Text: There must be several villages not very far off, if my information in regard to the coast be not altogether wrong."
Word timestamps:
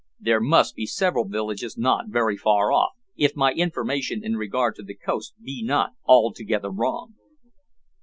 There 0.19 0.41
must 0.41 0.73
be 0.73 0.87
several 0.87 1.25
villages 1.27 1.77
not 1.77 2.07
very 2.07 2.35
far 2.35 2.71
off, 2.71 2.93
if 3.17 3.35
my 3.35 3.51
information 3.51 4.23
in 4.23 4.35
regard 4.35 4.73
to 4.77 4.81
the 4.83 4.95
coast 4.95 5.35
be 5.43 5.61
not 5.63 5.91
altogether 6.07 6.71
wrong." 6.71 7.13